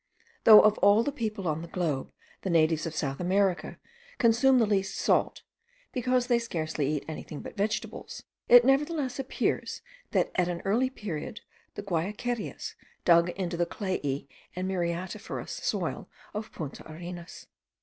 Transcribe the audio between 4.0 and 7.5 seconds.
consume the least salt, because they scarcely eat anything